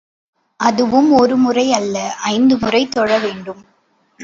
அதுவும் 0.59 1.11
ஒரு 1.11 1.35
முறை 1.37 1.73
அல்ல, 1.73 1.95
ஐந்து 2.23 2.57
முறை 2.57 2.87
தொழ 2.87 3.19
வேண்டும். 3.19 3.61